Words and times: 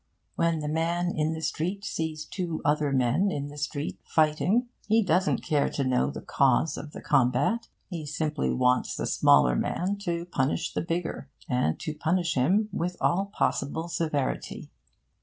When 0.35 0.61
the 0.61 0.67
man 0.67 1.11
in 1.15 1.33
the 1.33 1.43
street 1.43 1.85
sees 1.85 2.25
two 2.25 2.59
other 2.65 2.91
men 2.91 3.29
in 3.29 3.49
the 3.49 3.55
street 3.59 3.99
fighting, 4.03 4.67
he 4.87 5.03
doesn't 5.03 5.43
care 5.43 5.69
to 5.69 5.83
know 5.83 6.09
the 6.09 6.21
cause 6.23 6.75
of 6.75 6.91
the 6.91 7.03
combat: 7.03 7.67
he 7.87 8.07
simply 8.07 8.51
wants 8.51 8.95
the 8.95 9.05
smaller 9.05 9.55
man 9.55 9.97
to 9.99 10.25
punish 10.25 10.73
the 10.73 10.81
bigger, 10.81 11.29
and 11.47 11.79
to 11.81 11.93
punish 11.93 12.33
him 12.33 12.67
with 12.73 12.97
all 12.99 13.27
possible 13.27 13.87
severity. 13.87 14.71